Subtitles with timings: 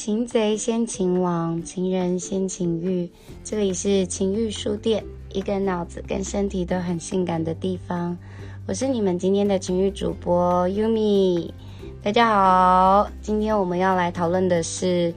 [0.00, 3.10] 擒贼先擒王，情人先情欲。
[3.42, 8.16] 这里是情欲书店，一个脑子跟身体都很性感的地方。
[8.68, 11.50] 我是你们今天的情欲主播 Yumi，
[12.00, 13.10] 大家好。
[13.20, 15.12] 今天我们要来讨论的是，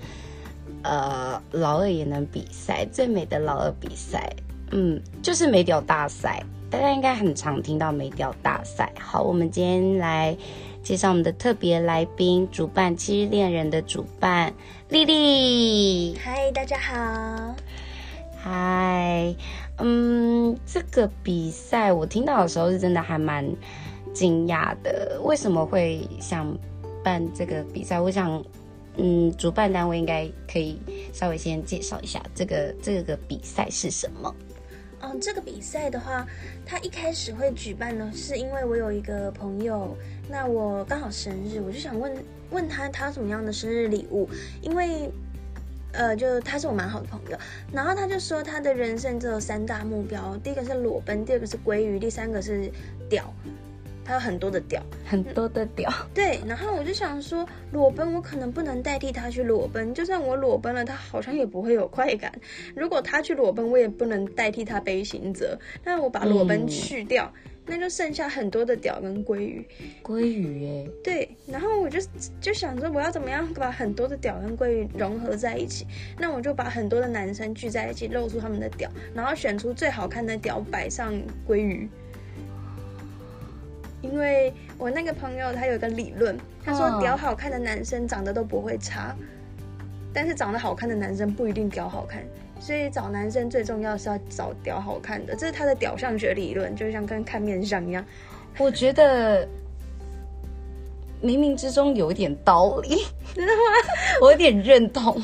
[0.81, 4.35] 呃，老二也能比赛，最美的老二比赛，
[4.71, 6.43] 嗯，就是美屌大赛。
[6.71, 8.91] 大家应该很常听到美屌大赛。
[8.99, 10.35] 好，我们今天来。
[10.83, 14.51] 介绍我们的特别来宾，主办七日恋人的主办
[14.89, 16.17] 丽丽。
[16.17, 17.55] 嗨，大家好。
[18.35, 19.35] 嗨，
[19.77, 23.47] 嗯，这个比赛我听到的时候是真的还蛮
[24.11, 25.21] 惊讶的。
[25.23, 26.51] 为什么会想
[27.03, 27.99] 办这个比赛？
[27.99, 28.43] 我想，
[28.97, 30.79] 嗯，主办单位应该可以
[31.13, 34.35] 稍微先介绍一下这个这个比赛是什么。
[35.03, 36.25] 嗯，这个比赛的话，
[36.65, 39.95] 它一开始会举办呢，是因为我有一个朋友，
[40.31, 42.11] 那我刚好生日，我就想问
[42.51, 44.29] 问他他什么样的生日礼物，
[44.61, 45.11] 因为，
[45.91, 47.37] 呃，就他是我蛮好的朋友，
[47.73, 52.71] 然后他就说他的人生只有三大目标，第一个是裸奔，第二个是鲑鱼，第三个是
[53.09, 53.31] 屌。
[54.03, 55.87] 他有很多的屌，很多的屌。
[56.11, 62.33] 对，然后我就想说，裸奔我可能不能代替他去裸奔，就算我裸奔了，他好像也不会有快感。
[62.75, 65.57] 如果他去裸奔，我也不能代替他背行者。
[65.83, 67.31] 那我把裸奔去掉，
[67.65, 69.65] 那就剩下很多的屌跟鲑鱼。
[70.03, 70.89] 鲑鱼耶？
[71.03, 71.29] 对。
[71.47, 71.99] 然后我就
[72.39, 75.85] 就想着，我要怎么样把很多的屌跟鲑鱼融合在一起？
[76.19, 81.13] 那我就把很多的男生聚在一起，露出他们的屌，然后选出最好看的屌，摆上
[81.47, 81.87] 鲑鱼。
[84.01, 89.15] 因为我那个朋友他有一个理论，他说屌好看的男生长得都不会差，
[90.13, 92.23] 但是长得好看的男生不一定屌好看，
[92.59, 98.05] 所以找男生最重要是要找屌好看的，这是他的屌相学理论，就像跟看面相一样。
[98.57, 99.47] 我觉得。
[101.21, 102.89] 冥冥之中有一点道理，
[103.35, 103.61] 真的吗？
[104.21, 105.21] 我有点认同，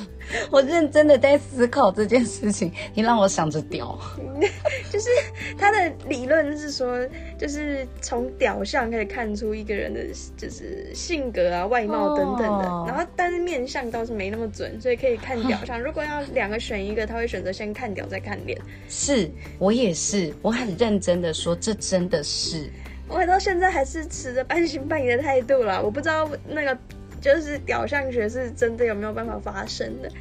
[0.51, 2.71] 我认真的在思考这件事情。
[2.93, 3.97] 你让我想着屌，
[4.91, 5.09] 就是
[5.57, 6.99] 他的理论是说，
[7.37, 10.01] 就是从屌相可以看出一个人的
[10.37, 12.63] 就是性格啊、外貌等等的。
[12.87, 15.81] 然后，但是面相倒是没那么准，所以可以看屌相。
[15.81, 18.59] 如果要两个选一个，他会选择先看屌再看脸。
[18.87, 22.69] 是我也是，我很认真的说，这真的是。
[23.07, 26.77] 我到现在还是持着半信半疑的态度啦，我不知道那个
[27.21, 30.11] 就是屌相学是真的有没有办法发生的。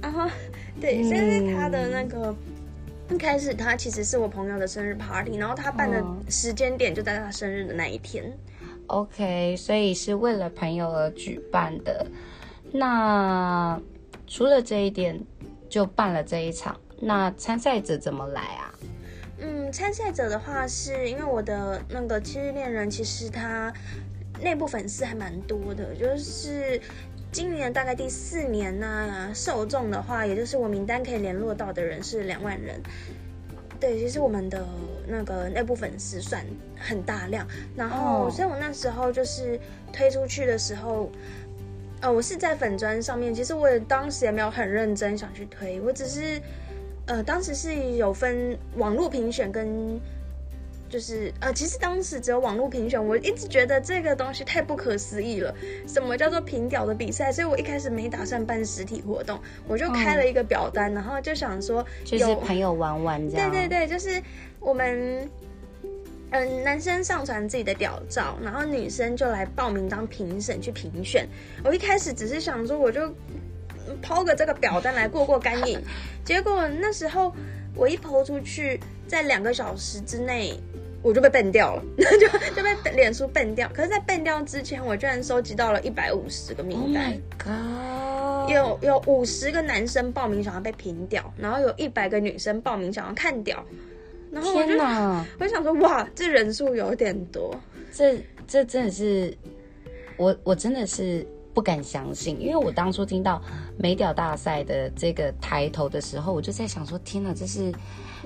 [0.00, 0.28] 然后，
[0.80, 2.34] 对，现在他的那个
[3.10, 8.24] 一开始，他其实是我朋友的生日 party，然后他办的时间点就在他生日的那一天。
[8.86, 12.06] OK，所以是为了朋友而举办的。
[12.72, 13.78] 那
[14.26, 15.20] 除了这一点，
[15.68, 16.80] 就办了这一场。
[17.00, 18.72] 那参赛者怎么来啊？
[19.38, 23.72] 嗯，参赛者的话，是因为我的那个七日恋人，其实他
[24.40, 26.80] 内部粉丝还蛮多的，就是
[27.32, 32.80] 今年大概第四年呢，受众的话，也就是我名单可以联络到的人是两万人。
[33.80, 34.64] 对，其实我们的
[35.06, 36.42] 那个内部粉丝算
[36.78, 37.46] 很大量，
[37.76, 39.58] 然后所以我那时候就是
[39.92, 41.10] 推出去的时候，
[42.00, 46.40] 呃，我是在粉砖上面，其实我也当时也没有很认真想去推，我只是。
[47.06, 50.00] 呃，当时是有分网络评选跟，
[50.88, 55.54] 就是呃，其实当时只有网络评选，我一直觉得这个东西太不可思议了。
[55.86, 57.30] 什么叫做评屌的比赛？
[57.30, 59.38] 所以我一开始没打算办实体活动，
[59.68, 63.50] 我就开了一个表单，然后就想说，就是朋友玩玩这样。
[63.50, 64.22] 对对对，就是
[64.58, 65.28] 我们，
[66.30, 71.28] 嗯，男生上传自己的屌照，然后女生就来报名当评审去评选。
[71.62, 73.12] 我一开始只是想说，我就。
[74.02, 75.78] 抛个这个表单来过过干瘾，
[76.24, 77.34] 结果那时候
[77.74, 80.58] 我一抛出去，在两个小时之内
[81.02, 83.68] 我就被 ban 掉了， 就就被脸书 ban 掉。
[83.74, 87.12] 可是，在 ban 掉之前，我居然收集到了一百五十个名单，
[88.48, 93.64] 有有五十个男生报名想要被评掉，然后有一百个女生报名想要看掉。
[94.30, 94.72] 然后我就
[95.38, 97.54] 我就想说，哇，这人数有点多，
[97.92, 99.36] 这这真的是
[100.16, 101.26] 我我真的是。
[101.54, 103.40] 不敢相信，因为我当初听到
[103.78, 107.72] 美屌大赛的这个抬头的时候，我就在想说：天哪，这是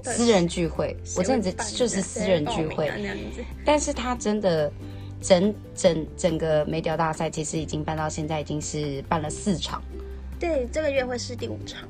[0.03, 0.97] 私人聚会！
[1.15, 2.91] 我真的就是私人聚会。
[3.67, 4.73] 但是他真的
[5.21, 9.83] 整整整个美屌大赛，其实已经办到现在已经是办了四场。
[10.41, 11.87] 对，这个月会是第五场。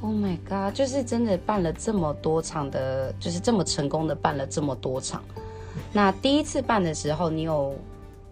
[0.00, 0.74] Oh my god！
[0.74, 5.22] 就是真的办了这么多场的，就是这么成功的办了这么多场。
[5.92, 7.76] 那第一次办的时候，你有？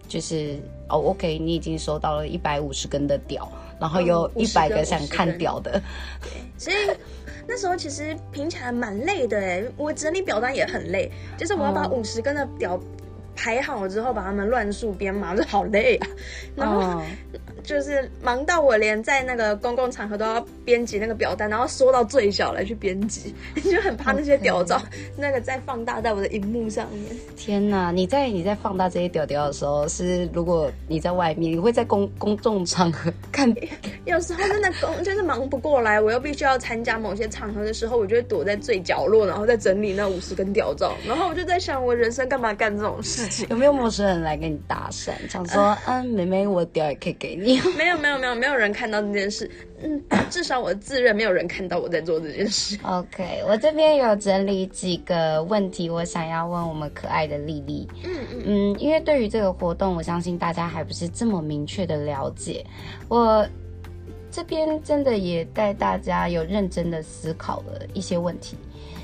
[0.07, 0.57] 就是
[0.89, 5.81] 哦，OK，你已经收到了一百五十根的屌，然后有一百个想看屌的，
[6.21, 6.75] 对，所以
[7.47, 12.79] 那时候其实评起来蛮累的哎，我整理表单也很累，就是我要把五十根的屌
[13.37, 16.07] 排好之后把他们乱数编码，就好累啊。
[16.55, 17.01] 然后
[17.63, 24.81] 就是忙到我连在那个公共场合都要编辑那个表单，然后缩到最小来去编辑， 就很怕那些屌照
[25.15, 27.15] 那个再放大在我的荧幕上面。
[27.37, 27.91] 天哪！
[27.91, 33.47] 你在你在放大这些屌屌的时候，是如果你在外面，你会在公公众场合看？
[34.05, 43.47] 有时候真的公就是忙不过来，我又必须要参加某些场合的时候，我就会躲在最角落，然后再整理那五十根屌照，然后我就在想，我人生干嘛干这种事情？
[43.49, 47.59] 有没有陌生人来跟你搭讪，想说， 嗯，妹妹，我屌也可以给你？
[47.77, 49.49] 没有，没有，没有，没有人看到这件事。
[49.83, 52.77] 嗯，至少我自认没有人看到我在做这件事。
[52.83, 57.87] OK，我这边有整理几个问题，我想要问我们可爱的丽丽。
[58.03, 62.65] 嗯嗯嗯，因为对于这个活动，我相信大家还不是这么明确的了解。
[63.07, 63.47] 我
[64.31, 68.57] 这边真的也带大家有认真的思考了一些问题，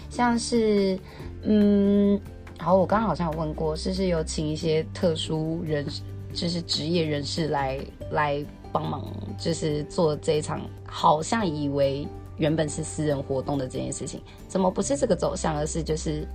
[0.10, 0.98] 像是，
[1.44, 2.20] 嗯，
[2.64, 5.86] 然后，我刚刚好像有问过，是是有请一些特殊人，
[6.34, 7.78] 就是职业人士来
[8.12, 8.46] 来。
[8.72, 9.06] 帮忙
[9.38, 12.08] 就是做这一场，好像以为
[12.38, 16.28] 原本是私人活动的这件事情，怎么不是这个走向，而是就是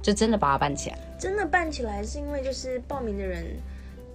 [0.00, 0.98] 就真的把它办起来？
[1.18, 3.56] 真的办起来是因为就是报名的人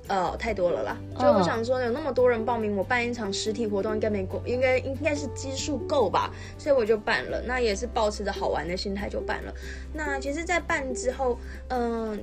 [0.10, 7.42] 呃太多了啦，就我想说有那么多人报名，我办一场实体活动应该没够，应该应该是基数够吧，所以我就办了。
[7.48, 9.54] 那也是保持着好玩的心态就办了。
[9.94, 11.40] 那其实，在办之后，
[11.70, 12.20] 嗯。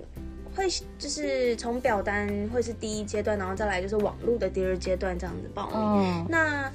[0.57, 0.67] 会
[0.99, 6.27] 就是从表单会是第一阶段，然后再来就是网络的第二阶段这样子报名。
[6.31, 6.73] 那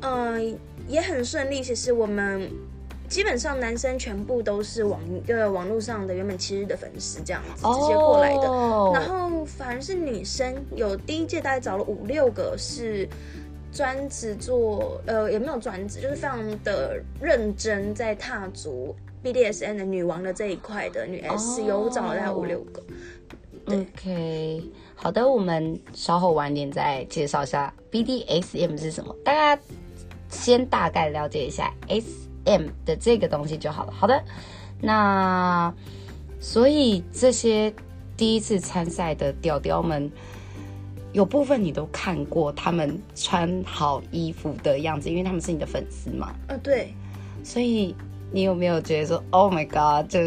[0.00, 0.58] 嗯
[0.88, 2.50] 也很顺利，其实我们
[3.08, 8.48] 基本上男生全部都是网呃网络上的原本七日的粉丝这样子直接过来的，
[10.16, 13.06] 女生有第一届大概找了五六个是
[13.70, 18.94] 专职做呃也没有专职，就是非常的认真在踏足。
[19.24, 22.82] BDSN 的女王的这一块的女 S 有找了大概五六个。
[23.66, 24.62] OK，
[24.94, 29.60] 好的，我们稍后晚点再介绍一下 BDSM 是什么，大家
[30.28, 33.92] 先大概了解一下 SM 的这个东西就好了。
[33.92, 34.22] 好的，
[34.80, 35.74] 那
[36.38, 37.74] 所以这些
[38.16, 40.10] 第一次参赛的屌屌们，
[41.12, 46.34] 有部分你都看过他们穿好衣服的样子，因为他们是你的粉丝嘛。
[46.48, 46.94] 呃，对，
[47.44, 47.94] 所以。
[48.32, 50.18] 你有没有觉得说，Oh my God，就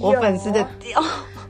[0.00, 1.00] 我粉丝的屌？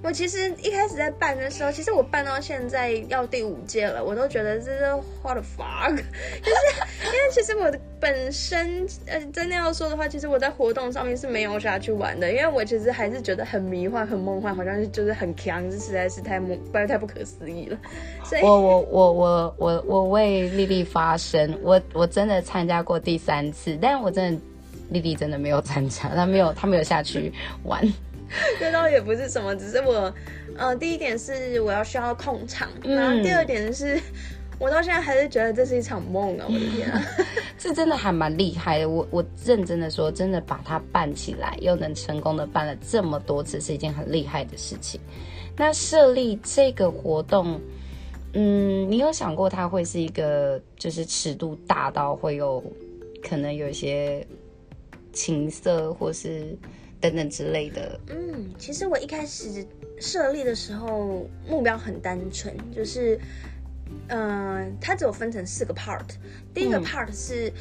[0.04, 4.84] 我其实一开始在办的时候，其实我办到现在要第五届了，我都觉得这是
[5.22, 17.78] What the fuck， 就是因为其实我本身，呃，真的要说的话，其实我在活动上面是没有下去玩的，因为我其实还是觉得很迷幻、很梦幻，好像是就是很强，这实在是太梦，不然太不可思议了。
[18.24, 24.40] 所以，我我我我我我为丽丽发声，我我真的参加过第三次，但我真的。
[24.90, 27.32] 丽丽真的没有参加，她没有，她没有下去
[27.64, 27.82] 玩。
[28.58, 30.12] 这倒也不是什么，只是我，
[30.56, 34.00] 呃，第一点是我要需要控场，然后第二点是
[34.58, 36.46] 我到现在还是觉得这是一场梦啊！
[36.48, 37.00] 我的天啊，
[37.58, 38.88] 这真的还蛮厉害的。
[38.88, 45.00] 我我认真的说，真的把它办起来，又能成功的办了这么多次，是一件很厉害的事情。
[45.56, 47.60] 那设立这个活动，
[48.32, 52.62] 嗯，你有想过它会是一个就是尺度大到会有
[53.22, 54.26] 可能有一些。
[55.16, 56.58] 情色或是
[57.04, 58.00] 等等之类的。
[58.08, 59.62] 嗯，其实我一开始
[60.00, 63.20] 设立的时候目标很单纯，就是，
[64.08, 66.06] 嗯，它只有分成四个 part。
[66.54, 67.52] 第一个 part 是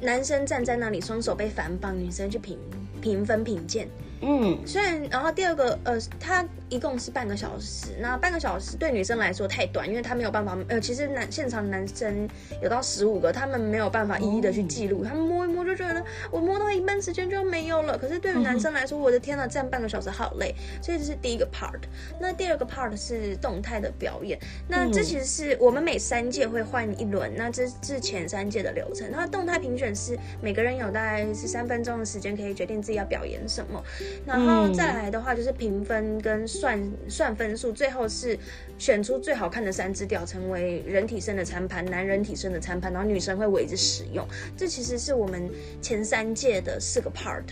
[0.00, 2.58] 男生站在那里，双手被反绑，女生去评
[3.00, 3.86] 评分评鉴。
[4.22, 12.26] 嗯，虽然，然后第二个，呃，它一共是半个小时，那半个小时对女生来说太短，因为她没有办法，呃，其实男现场男生
[12.62, 17.98] 有到十五个，他们没有办法一一的去记录，他们摸一摸就觉得我摸到一半时间就没有了。
[17.98, 21.80] 可是对于男生来说，我的天呐，站半个小时好累，所以这是第一个 part。
[22.18, 29.10] 那第二个 part 是动态的表演，那这其实是我们每三届会换一轮，那这是前三届的流程。
[29.12, 33.82] 那动态评选是每个人有大概是三分钟的时间可以决定自己要表演什么。
[34.26, 38.38] 然后再来的话，就是评分跟算算分数，最后是
[38.78, 44.26] 选出最好看的三只屌，成为人体生的餐盘，男人体生的餐盘，然后女生会围着使用。
[44.56, 45.48] 这其实是我们
[45.80, 47.44] 前三届的四个 part，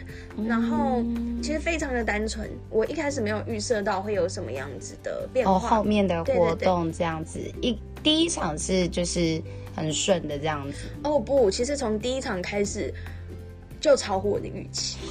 [0.48, 1.02] 然后
[1.42, 2.48] 其实非常的单纯。
[2.70, 5.52] 我一开始没有预设到会有什么样子的变化。
[5.52, 9.40] 哦，后面的活动这样子，一第一场是就是
[9.74, 10.78] 很顺的这样子。
[11.04, 12.92] 哦不，其实从第一场开始
[13.80, 14.98] 就超乎我的预期。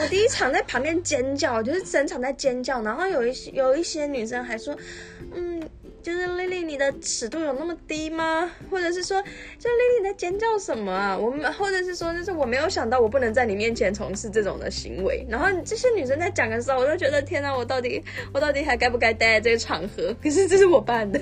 [0.00, 4.74] 我第一场在旁边尖叫，就是整场在尖叫，然后有一些有一些女生还说，
[5.34, 5.62] 嗯，
[6.02, 8.50] 就是丽丽，你的尺度有那么低吗？
[8.70, 9.20] 或者是说，
[9.58, 11.16] 就丽丽在尖叫什么啊？
[11.18, 15.26] 我们或者是说，就是我没有想到我不能在你面前从事这种的行为。
[15.28, 18.02] 然后这些女生在讲的时候，我都觉得天哪，我到底
[18.32, 20.14] 我到底还该不该待在这个场合？
[20.22, 21.20] 可是这是我办的，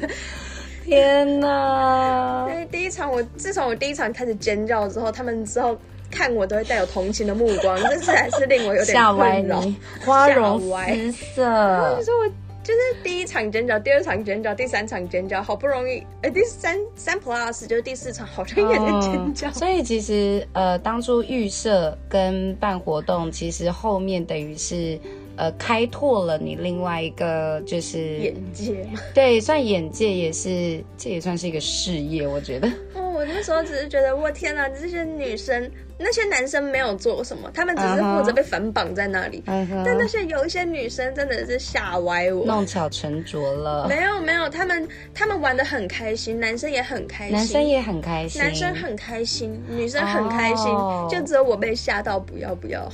[0.85, 2.47] 天哪！
[2.49, 5.77] 所以第一场我自从我第一场开始尖叫之后，他们之后
[6.11, 9.61] 看我都会带有同情的目光， 这是还是令我有点吓歪困扰。
[9.63, 12.29] 你，花容失色你说我
[12.65, 19.49] 就是第一场尖叫，第二场尖叫，第三场尖叫，好不容易，哎，第三三 plus 就是第四场，好像也在尖叫。
[19.49, 24.99] 哦 所以其实呃，当初预设跟办活动，其实后面等于是
[25.37, 29.01] 呃开拓了你另外一个就是眼界嘛。
[29.15, 32.69] 对，算眼界也是，这也算是一个事业，我觉得。
[32.93, 39.43] 哦，我那时候只是觉得，我天哪，这些女生，那些男生没有做什么，他们只是负责被反绑在那里。
[39.47, 42.47] 但那些有一些女生真的是吓歪我。
[42.47, 51.09] 弄巧成拙了，没有没有，他们他们玩的很开心，男生也很开心，男生也很开心，男生很开心，女生很开心，哦。
[51.11, 52.89] 就只有我被吓到，不要不要。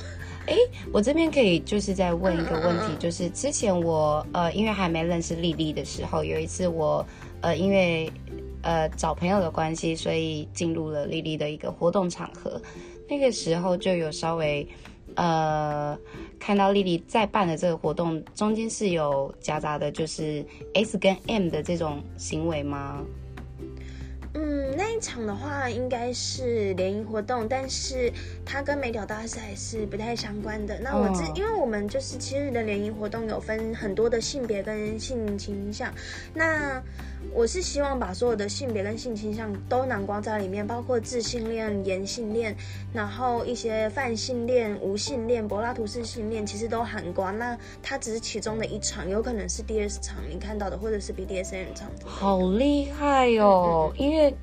[0.47, 0.55] 哎，
[0.91, 7.05] 我这边可以就是再问一个问题，就是之前我呃，因为还没认识丽丽的时候，有一次我
[7.41, 8.11] 呃，因为
[8.61, 12.61] 呃找朋友的关系，所以进入了丽丽的一个活动场合，
[13.07, 14.67] 那个时候就有稍微
[15.15, 15.97] 呃
[16.39, 23.03] 看到丽丽在办的这个活动中间是有夹杂的，就是 S 跟 M 的这种行为吗？
[24.37, 28.11] 嗯，那一场的话应该是联谊活动，但是
[28.45, 30.77] 它跟美屌大赛是不太相关的。
[30.81, 35.89] 那我这、哦因为我们就是七日的联谊活动有分很多的性别跟性倾向，
[36.33, 36.83] 那
[37.33, 42.55] 我是希望把所有的性别跟性倾向都囊括在里面，包括自性恋、延性恋，
[42.93, 47.31] 然后一些泛性恋、无性恋、柏拉图式性恋，其实都含括。
[47.33, 51.89] 那它只是其中的一场，有可能是 DS 场你看到的，或者是 BDSM 场。
[52.05, 53.91] 好厉害哦！
[53.97, 54.33] 因为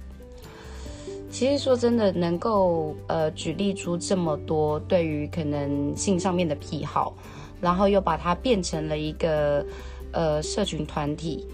[1.31, 7.17] 其实说真的，能够呃举例出这么多对于可能性上面的癖好，
[7.59, 9.65] 然后又把它变成了一个
[10.13, 11.47] 呃社群团体，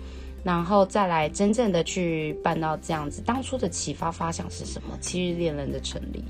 [0.45, 4.97] 然后再来真正的去办到这样子，当初的启发发想是什么？
[5.01, 6.25] 七日恋人的成立。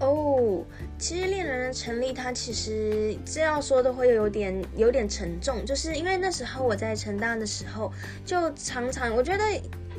[0.00, 0.62] 哦，
[0.98, 7.92] 其实恋人的成立，它其实这样说的会有点有点沉重，就是因为那时候我在成大的时候，
[8.24, 9.44] 就常常我觉得，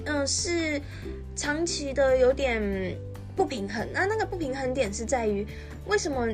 [0.05, 0.79] 嗯、是
[1.35, 2.61] 长期的有点
[3.35, 3.87] 不平衡。
[3.93, 5.47] 那那个不平衡点是在于，
[5.87, 6.27] 为什么？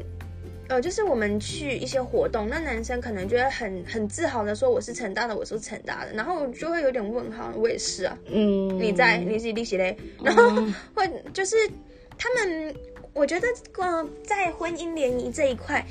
[0.71, 10.49] 呃，就是我们去一些活动，那男生可能就会很很自豪的说我是成大的，我是成大的，然后我就会有点问号，我也是啊，嗯，你在你是利息嘞，然后
[10.95, 11.57] 会就是
[12.17, 12.73] 他们，
[13.11, 13.47] 我觉得
[13.79, 15.85] 呃，在婚姻联谊这一块，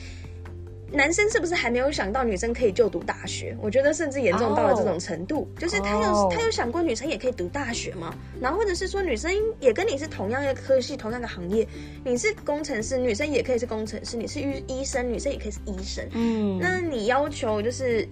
[0.93, 3.57] 男生是不是还没有想到女生可以就读大学？
[3.61, 8.15] 我觉得甚至严重到了这种程度就是他有、哦他有想过女生也可以读大学吗？
[8.41, 11.67] 然后或者是说女生也跟你是同样的科系、同样的行业，
[12.05, 16.05] 你是工程师，女生也可以是工程师；你是医医生，女生也可以是医生。
[16.13, 18.09] 嗯，那你要求就是，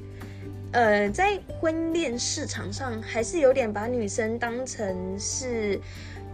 [0.73, 5.81] 呃，在婚恋市场上，还是有点把女生当成是，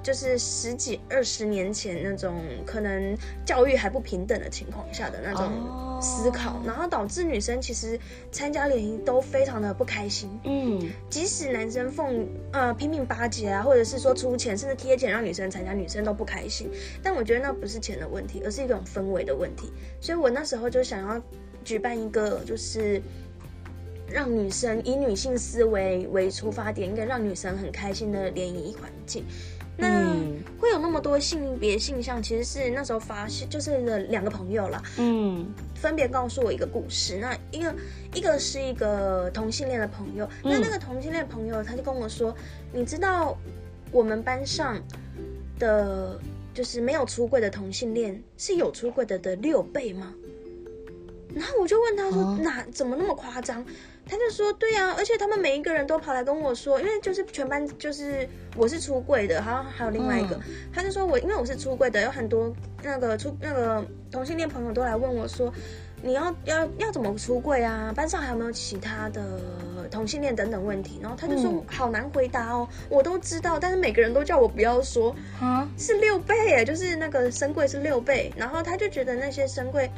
[0.04, 7.98] 就是十几二十年前那种可能教育还不平等的情况下的那种哦思考，然后导致女生其实
[8.30, 10.28] 参加联谊都非常的不开心。
[10.44, 16.70] 嗯即使男生奉呃拼命巴结啊，或者是说出钱，甚至贴钱让女生参加，女生都不开心。
[17.02, 19.72] 但我觉得那不是钱的问题，而是一种氛围的问题。
[20.02, 21.22] 所以我那时候就想要
[21.64, 23.00] 举办一个，就是
[24.06, 29.24] 让女生以女性思维为出发点，应该让女生很开心的联谊环境。
[29.76, 37.18] 那嗯会有那么多性别性向，其实是那时候发现，就是了两个朋友啦，嗯分别告诉我一个故事。
[37.18, 37.74] 那一个
[38.14, 42.34] 一个是一个同性恋的朋友，那那个同性恋朋友他就跟我说，
[42.72, 43.36] 你知道
[43.90, 44.80] 我们班上
[45.58, 46.18] 的
[46.54, 50.14] 就是没有出柜的同性恋是有出柜的的六倍吗？
[51.34, 53.64] 然后我就问他说，哦哪怎么那么夸张？
[54.06, 60.42] 他就说，对啊，而且他们每一个人都跑来跟我说，因为就是全班就是我是出柜的，好像还有另外一个，嗯
[60.72, 65.52] 他就说我因为我是出柜的，有很多那个出那个同性恋朋友都来问我说，
[66.02, 67.92] 你要要要怎么出柜啊？
[67.96, 69.40] 班上还有没有其他的
[69.90, 70.98] 同性恋等等问题？
[71.00, 79.90] 然后他就说、嗯好难回答哦，我都知道，但是每个人都叫我不要说，啊是六倍耶，就是那个深柜是六倍，然后他就觉得那些深柜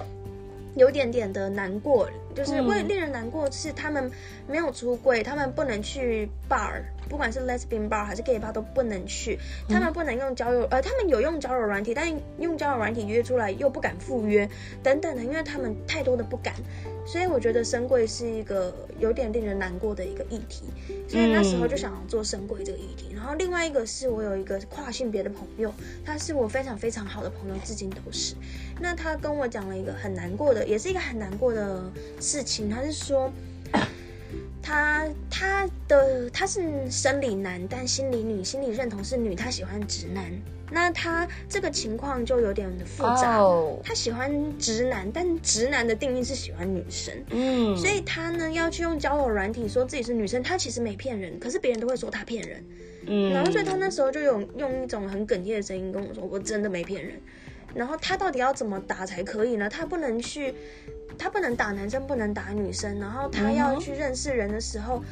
[0.76, 4.10] 有点点的难过，就是会令人难过是他们
[4.46, 12.06] 没有出柜，他们不能去 bar，不管是 lesbian bar 还是 gay bar 都不能去，他们不能用交友，呃，他们有用交友软体，但
[12.38, 14.46] 用交友软体约出来又不敢赴约
[14.82, 16.54] 等等的，因为他们太多的不敢。
[17.06, 20.64] 所以我觉得深柜是一个有点令人难过的一个议题，
[21.08, 23.12] 所以那时候就想要做深柜这个议题。
[23.14, 25.72] 然后另外一个是我有一个跨性别的朋友，
[26.04, 28.34] 他是我非常非常好的朋友，至今都是。
[28.80, 31.80] 那他跟我讲了一个很难过的，也是一个很难过的
[32.26, 32.68] 事情。
[32.68, 33.32] 他是说，
[34.60, 40.24] 他他的他是生理男，但心理女，心理认同是女，他喜欢直男。
[40.68, 43.38] 那他这个情况就有点的复杂，
[43.84, 44.28] 他喜欢
[44.58, 52.64] 直男，但直男的定义是喜欢女生，嗯，所以他呢要去用交友软体说自己是女生，他其实没骗人，可是别人都会说他骗人，
[53.06, 57.14] 嗯，然后所以他那时候就有用一种很哽咽的声音跟我说，我真的没骗人，
[57.74, 59.68] 然后他到底要怎么打才可以呢？
[59.68, 60.54] 他不能去，
[61.18, 65.02] 他不能打男生，不能打女生，然后他要去认识人的时候，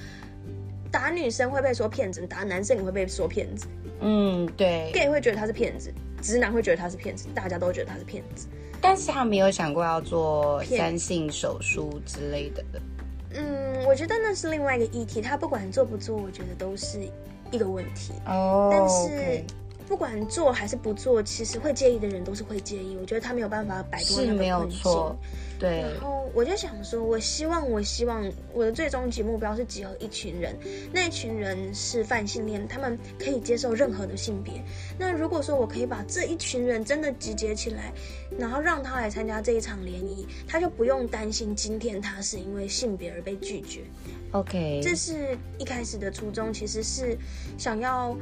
[0.91, 3.67] 打女生会被说骗子，打男生也会被说骗子。
[4.01, 8.49] 嗯，对，gay 会觉得他是骗子，直男会觉得他是骗子，大家都觉得他是骗子，
[8.81, 12.65] 但是他没有想过要做三性手术之类的。
[13.37, 17.01] 嗯，我觉得那是另外一个议题，他不管做不做，我觉得都是
[17.51, 18.13] 一个问题。
[18.27, 19.45] 哦，但是
[19.87, 22.97] 不管做还是不做，其实会介意的人都是会介意。
[23.01, 25.17] 我觉得他没有办法摆脱那个困境。
[25.57, 30.55] 对，然后我就想说，我希望，我希望我的最终极目标是集合一群人，
[30.93, 34.55] 那一群人是泛性恋，他们可以接受任何的性别。
[34.99, 37.93] 那如果说我可以把这一群人真的集结起来，
[38.37, 43.83] 然后让他来参加这一场联谊，他就不用担心今天他是因为性别而被拒绝。
[44.33, 47.17] OK，这是一开始的初衷，其实是
[47.57, 48.17] 想要。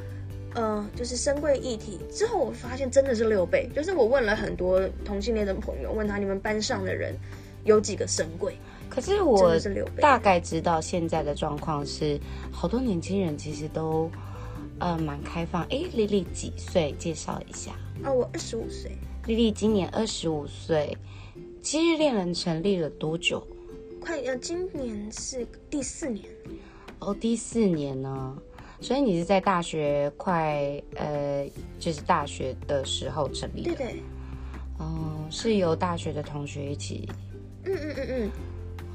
[0.54, 3.68] 嗯，就是深贵议题之后，我发现真的是六倍。
[3.75, 7.14] 就是我问了很多同性恋的朋友，问他你们班上的人
[7.64, 8.56] 有几个深贵？
[8.90, 9.59] 可是我
[10.00, 14.11] 大概知道现在的状况是，好多年轻人其实都
[14.78, 15.62] 呃蛮开放。
[15.71, 16.94] 哎，丽丽几岁？
[16.99, 17.73] 介绍一下。
[18.02, 18.92] 啊，我二十五岁。
[19.26, 20.94] 丽丽今年二十五岁。
[21.62, 23.42] 七日恋人成立了多久？
[24.00, 26.25] 快要，今年是第四年。
[26.99, 28.37] 哦，第四年呢？
[28.83, 30.61] 所以你是在大学快
[30.97, 31.49] 呃，
[31.79, 34.03] 就是大学的时候成立的，对对，
[34.79, 37.09] 哦，是由大学的同学一起，
[37.65, 38.31] 嗯嗯嗯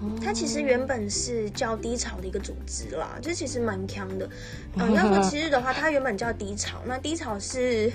[0.02, 4.30] 嗯，它其实原本是叫低潮的一个组织啦，就其实蛮强的。
[4.76, 7.92] 嗯， 要说其实的话，它原本叫低潮，那低潮是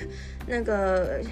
[0.46, 1.22] 那个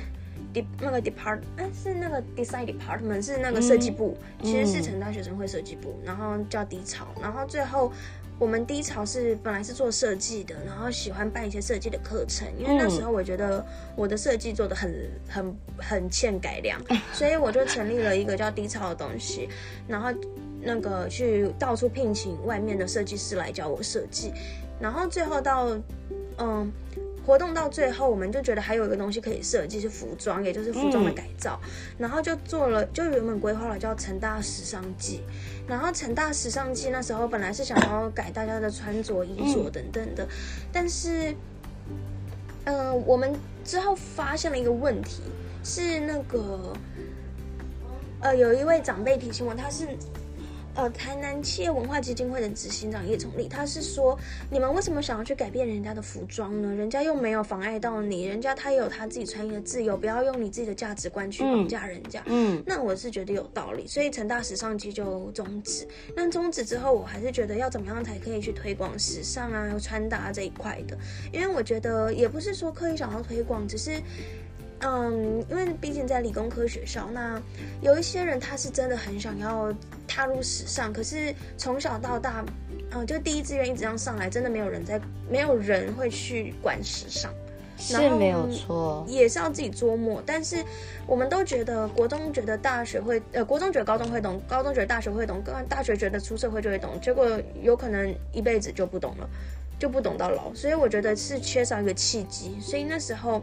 [0.52, 7.90] de 那个 depart，哎是那个 design department 是那个设计部，其实是成大学生会设计部，然后叫低潮，然后最后。
[8.40, 13.62] 我们低潮是本来是做设计的，然后喜欢办一些设计的课程，因为那时候我觉得
[13.94, 16.80] 我的设计做的很很很欠改良，
[17.12, 19.46] 所以我就成立了一个叫低潮的东西，
[19.86, 20.08] 然后
[20.62, 24.32] 那个去到处聘请外面的设计师来教我设计，
[24.80, 25.78] 然后最后到
[26.38, 26.72] 嗯。
[27.26, 31.60] 活动到最后，我们就觉得还有一个东西可以设计是服装，也就是服装的改造，
[31.98, 35.20] 然后就做了，就原本规划了叫成大时尚季，
[35.70, 40.28] 然后成大时尚季那时候本来是想要改大家的穿着衣着等等的，
[40.70, 41.34] 但是，
[42.64, 43.32] 呃，我们
[43.64, 45.22] 之后发现了一个问题，
[45.62, 46.72] 是那个，
[48.20, 49.86] 呃，有一位长辈提醒我，他是。
[50.74, 54.16] 呃，台南企业文化基金会的执行长叶崇立，他是说，
[54.50, 56.72] 你们为什么想要去改变人家的服装呢？
[56.74, 62.22] 人家又没有妨碍到你，人家他也有他自己穿衣的自由，不要用你自己的价值观去绑架人家。
[62.26, 65.86] 嗯，那我是觉得有道理，所以成大时尚季就终止。
[66.16, 70.96] 那终止之后，我还是觉得要怎么样才可以去推广时尚啊、穿搭这一块的，
[71.32, 74.00] 因为我觉得也不是说刻意想要推广，只是。
[74.82, 77.40] 嗯，因为毕竟在理工科学校，那
[77.82, 79.70] 有一些人他是真的很想要
[80.08, 82.42] 踏入时尚，可是从小到大，
[82.92, 87.30] 嗯，就第一志愿一直这样上来，真的没有人在，没有人会去管时尚，
[87.76, 90.22] 是没有错，也是要自己琢磨。
[90.24, 90.64] 但是
[91.06, 97.28] 我们都觉得国中觉得大学会，呃，国中觉得高中会懂，高中觉得大学会懂，大学觉得出社会就会懂，结果
[97.62, 99.28] 有可能一辈子就不懂了，
[99.78, 100.54] 就不懂到老。
[100.54, 103.42] 所以我觉得是缺少一个契机，所以那时候。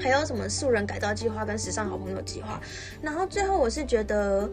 [0.00, 2.60] 还有什么素人改造计划跟时尚好朋友计划，
[3.02, 4.48] 然后最后我是觉得，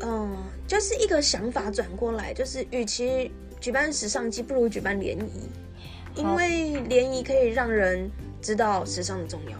[0.00, 5.48] 嗯，就是一个想法转过来，就是与其举办时尚季，不如举办联谊，
[6.14, 9.56] 因为联谊可以让人知道时尚的重要。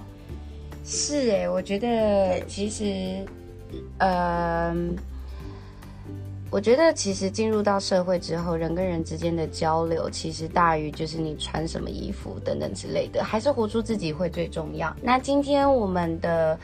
[0.85, 3.25] 是哎，我觉得其实，
[3.99, 4.97] 嗯。
[6.51, 14.95] 我觉得其实进入到社会之后，人跟人之间的交流其实大于就是你穿什么衣服等等之类的，还是活出自己会最重要。
[15.01, 16.59] 那今天我们的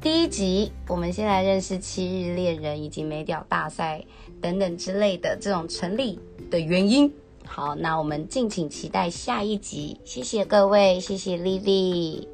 [0.00, 4.04] 第一集，我们先来认识七日恋人以及美屌大赛
[4.40, 7.12] 等等之类的这种成立的原因。
[7.44, 12.28] 好，那我们敬请期待下一集，谢谢各位，谢谢丽丽。